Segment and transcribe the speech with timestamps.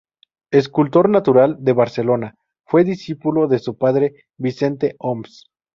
[0.49, 2.33] Escultor natural de Barcelona,
[2.65, 5.45] fue discípulo de su padre Vicente Oms.